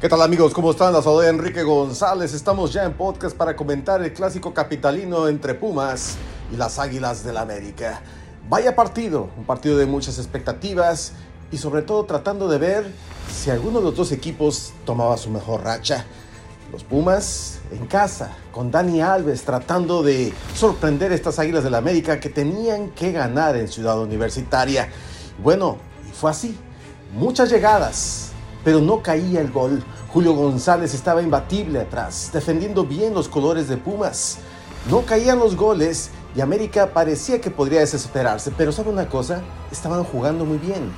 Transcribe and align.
¿Qué 0.00 0.08
tal 0.08 0.22
amigos? 0.22 0.54
¿Cómo 0.54 0.70
están? 0.70 0.94
La 0.94 1.02
de 1.02 1.28
Enrique 1.28 1.62
González. 1.62 2.32
Estamos 2.32 2.72
ya 2.72 2.84
en 2.84 2.94
podcast 2.94 3.36
para 3.36 3.54
comentar 3.54 4.02
el 4.02 4.14
clásico 4.14 4.54
capitalino 4.54 5.28
entre 5.28 5.52
Pumas 5.52 6.16
y 6.50 6.56
las 6.56 6.78
Águilas 6.78 7.22
del 7.22 7.34
la 7.34 7.42
América. 7.42 8.00
Vaya 8.48 8.74
partido, 8.74 9.28
un 9.36 9.44
partido 9.44 9.76
de 9.76 9.84
muchas 9.84 10.16
expectativas 10.16 11.12
y 11.52 11.58
sobre 11.58 11.82
todo 11.82 12.04
tratando 12.04 12.48
de 12.48 12.56
ver 12.56 12.90
si 13.30 13.50
alguno 13.50 13.80
de 13.80 13.84
los 13.84 13.94
dos 13.94 14.10
equipos 14.10 14.72
tomaba 14.86 15.18
su 15.18 15.28
mejor 15.28 15.64
racha. 15.64 16.06
Los 16.72 16.82
Pumas 16.82 17.58
en 17.70 17.86
casa, 17.86 18.30
con 18.52 18.70
Dani 18.70 19.02
Alves 19.02 19.42
tratando 19.42 20.02
de 20.02 20.32
sorprender 20.54 21.12
a 21.12 21.14
estas 21.14 21.38
Águilas 21.38 21.62
del 21.62 21.74
América 21.74 22.18
que 22.20 22.30
tenían 22.30 22.88
que 22.92 23.12
ganar 23.12 23.54
en 23.54 23.68
Ciudad 23.68 24.00
Universitaria. 24.00 24.88
Bueno, 25.42 25.76
y 26.08 26.12
fue 26.14 26.30
así. 26.30 26.56
Muchas 27.12 27.50
llegadas, 27.50 28.29
pero 28.64 28.80
no 28.80 29.02
caía 29.02 29.40
el 29.40 29.50
gol. 29.50 29.82
Julio 30.12 30.34
González 30.34 30.94
estaba 30.94 31.22
imbatible 31.22 31.80
atrás, 31.80 32.30
defendiendo 32.32 32.84
bien 32.84 33.14
los 33.14 33.28
colores 33.28 33.68
de 33.68 33.76
Pumas. 33.76 34.38
No 34.90 35.02
caían 35.02 35.38
los 35.38 35.56
goles 35.56 36.10
y 36.34 36.40
América 36.40 36.90
parecía 36.92 37.40
que 37.40 37.50
podría 37.50 37.80
desesperarse, 37.80 38.52
pero 38.56 38.72
¿sabe 38.72 38.90
una 38.90 39.08
cosa? 39.08 39.42
Estaban 39.70 40.04
jugando 40.04 40.44
muy 40.44 40.58
bien. 40.58 40.90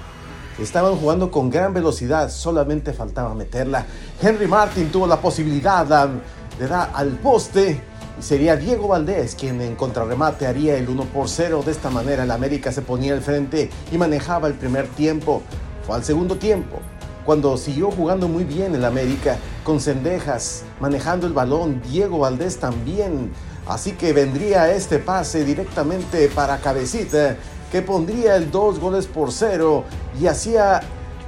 Estaban 0.58 0.96
jugando 0.96 1.30
con 1.30 1.50
gran 1.50 1.72
velocidad, 1.72 2.30
solamente 2.30 2.92
faltaba 2.92 3.34
meterla. 3.34 3.86
Henry 4.20 4.46
Martin 4.46 4.90
tuvo 4.90 5.06
la 5.06 5.20
posibilidad 5.20 6.10
de 6.58 6.68
dar 6.68 6.90
al 6.94 7.08
poste 7.18 7.82
y 8.18 8.22
sería 8.22 8.56
Diego 8.56 8.88
Valdés 8.88 9.34
quien 9.34 9.60
en 9.62 9.74
contrarremate 9.74 10.46
haría 10.46 10.76
el 10.76 10.88
1 10.88 11.04
por 11.06 11.28
0. 11.28 11.62
De 11.64 11.72
esta 11.72 11.88
manera 11.90 12.24
el 12.24 12.30
América 12.30 12.70
se 12.70 12.82
ponía 12.82 13.14
al 13.14 13.22
frente 13.22 13.70
y 13.90 13.98
manejaba 13.98 14.46
el 14.46 14.54
primer 14.54 14.86
tiempo. 14.88 15.42
Fue 15.86 15.96
al 15.96 16.04
segundo 16.04 16.36
tiempo 16.36 16.78
cuando 17.24 17.56
siguió 17.56 17.90
jugando 17.90 18.28
muy 18.28 18.44
bien 18.44 18.74
el 18.74 18.84
América, 18.84 19.36
con 19.64 19.80
cendejas, 19.80 20.64
manejando 20.80 21.26
el 21.26 21.32
balón, 21.32 21.80
Diego 21.82 22.18
Valdés 22.18 22.58
también. 22.58 23.32
Así 23.66 23.92
que 23.92 24.12
vendría 24.12 24.72
este 24.72 24.98
pase 24.98 25.44
directamente 25.44 26.28
para 26.28 26.58
Cabecita, 26.58 27.36
que 27.70 27.80
pondría 27.80 28.36
el 28.36 28.50
dos 28.50 28.80
goles 28.80 29.06
por 29.06 29.32
cero 29.32 29.84
y 30.20 30.26
hacía 30.26 30.80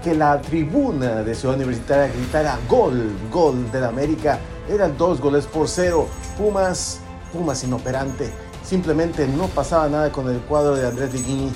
que 0.02 0.14
la 0.14 0.40
tribuna 0.42 1.22
de 1.22 1.34
Ciudad 1.34 1.56
Universitaria 1.56 2.12
gritara 2.12 2.58
gol, 2.68 3.10
gol 3.32 3.70
del 3.72 3.84
América. 3.84 4.38
Eran 4.68 4.98
dos 4.98 5.20
goles 5.20 5.46
por 5.46 5.68
cero. 5.68 6.06
Pumas, 6.36 6.98
Pumas 7.32 7.64
inoperante. 7.64 8.30
Simplemente 8.62 9.26
no 9.26 9.46
pasaba 9.46 9.88
nada 9.88 10.10
con 10.12 10.28
el 10.28 10.40
cuadro 10.40 10.74
de 10.74 10.86
Andrés 10.86 11.12
Guini. 11.12 11.50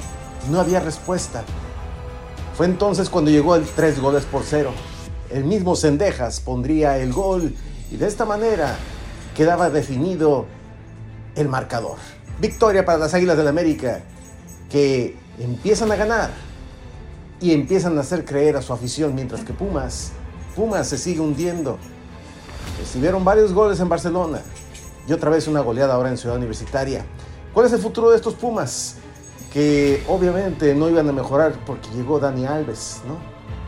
No 0.51 0.61
había 0.61 0.81
respuesta. 0.81 1.43
Fue 2.59 2.67
entonces 2.67 3.09
cuando 3.09 3.31
llegó 3.31 3.55
el 3.55 3.65
tres 3.65 4.01
goles 4.01 4.25
por 4.25 4.43
cero. 4.43 4.73
El 5.31 5.45
mismo 5.45 5.77
Sendejas 5.77 6.41
pondría 6.41 6.99
el 6.99 7.13
gol 7.13 7.55
y 7.89 7.97
de 7.97 8.09
esta 8.09 8.25
manera 8.25 8.77
quedaba 9.37 9.71
definido 9.71 10.47
el 11.37 11.49
marcador. 11.49 11.99
Victoria 12.41 12.85
para 12.85 12.99
las 12.99 13.15
Águilas 13.15 13.37
del 13.37 13.47
América 13.47 14.01
que 14.69 15.17
empiezan 15.39 15.93
a 15.93 15.95
ganar 15.95 16.31
y 17.41 17.53
empiezan 17.53 17.97
a 17.97 18.01
hacer 18.01 18.25
creer 18.25 18.57
a 18.57 18.63
su 18.63 18.73
afición 18.73 19.15
mientras 19.15 19.45
que 19.45 19.53
Pumas, 19.53 20.11
Pumas 20.57 20.89
se 20.89 20.99
sigue 20.99 21.21
hundiendo. 21.21 21.79
Recibieron 22.81 23.25
varios 23.25 23.53
goles 23.53 23.79
en 23.79 23.89
Barcelona 23.89 24.41
y 25.07 25.13
otra 25.13 25.31
vez 25.31 25.47
una 25.47 25.61
goleada 25.61 25.95
ahora 25.95 26.11
en 26.11 26.19
Ciudad 26.19 26.37
Universitaria. 26.37 27.05
¿Cuál 27.55 27.67
es 27.67 27.73
el 27.73 27.79
futuro 27.79 28.11
de 28.11 28.17
estos 28.17 28.35
Pumas? 28.35 28.97
Que 29.53 30.03
obviamente 30.09 30.75
no 30.75 30.89
iban 30.89 31.09
a 31.09 31.13
mejorar 31.13 31.55
porque 31.67 31.89
llegó 31.91 32.21
Dani 32.21 32.47
Alves, 32.47 33.01
¿no? 33.07 33.17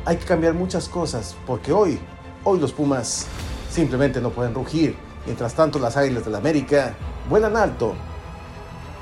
Hay 0.04 0.16
que 0.16 0.24
cambiar 0.24 0.54
muchas 0.54 0.88
cosas 0.88 1.36
porque 1.46 1.72
hoy, 1.72 1.98
hoy 2.44 2.58
los 2.58 2.72
Pumas 2.72 3.26
simplemente 3.70 4.20
no 4.20 4.30
pueden 4.30 4.54
rugir. 4.54 4.96
Mientras 5.26 5.54
tanto, 5.54 5.78
las 5.78 5.96
Águilas 5.96 6.24
del 6.24 6.32
la 6.32 6.38
América 6.38 6.94
vuelan 7.28 7.56
alto. 7.56 7.94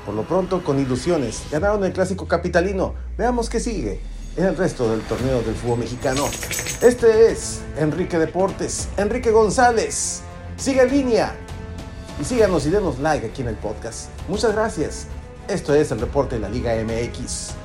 Por 0.05 0.15
lo 0.15 0.23
pronto, 0.23 0.63
con 0.63 0.79
ilusiones, 0.79 1.43
ganaron 1.51 1.83
el 1.83 1.93
clásico 1.93 2.27
capitalino. 2.27 2.93
Veamos 3.17 3.49
qué 3.49 3.59
sigue 3.59 4.01
en 4.37 4.45
el 4.45 4.57
resto 4.57 4.89
del 4.89 5.01
torneo 5.01 5.41
del 5.41 5.55
fútbol 5.55 5.79
mexicano. 5.79 6.25
Este 6.81 7.31
es 7.31 7.61
Enrique 7.77 8.17
Deportes, 8.17 8.89
Enrique 8.97 9.31
González. 9.31 10.21
Sigue 10.57 10.81
en 10.81 10.91
línea 10.91 11.35
y 12.19 12.23
síganos 12.23 12.65
y 12.65 12.69
denos 12.69 12.99
like 12.99 13.27
aquí 13.27 13.41
en 13.41 13.49
el 13.49 13.55
podcast. 13.55 14.09
Muchas 14.27 14.53
gracias. 14.53 15.07
Esto 15.49 15.73
es 15.73 15.89
el 15.89 15.99
reporte 15.99 16.35
de 16.35 16.41
la 16.41 16.49
Liga 16.49 16.75
MX. 16.75 17.55